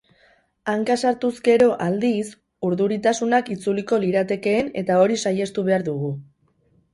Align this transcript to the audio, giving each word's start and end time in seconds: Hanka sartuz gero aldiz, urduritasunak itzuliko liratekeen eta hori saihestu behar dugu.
Hanka 0.71 0.93
sartuz 1.01 1.29
gero 1.47 1.67
aldiz, 1.87 2.23
urduritasunak 2.69 3.51
itzuliko 3.57 4.01
liratekeen 4.05 4.73
eta 4.83 4.97
hori 5.03 5.21
saihestu 5.27 5.67
behar 5.71 5.87
dugu. 5.93 6.11